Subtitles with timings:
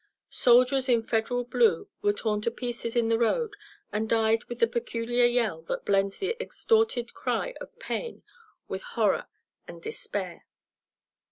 [0.33, 3.53] Soldiers in Federal blue were torn to pieces in the road
[3.93, 8.23] and died with the peculiar yell that blends the extorted cry of pain
[8.67, 9.27] with horror
[9.67, 10.47] and despair."